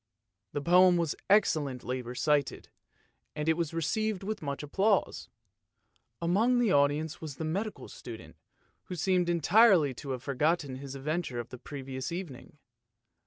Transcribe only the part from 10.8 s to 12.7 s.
adventure of the previous evening.